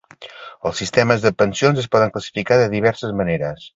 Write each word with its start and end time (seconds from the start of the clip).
Els 0.69 0.79
sistemes 0.83 1.21
de 1.27 1.31
pensions 1.41 1.81
es 1.83 1.91
poden 1.97 2.15
classificar 2.17 2.59
de 2.63 2.67
diverses 2.73 3.15
maneres. 3.21 3.69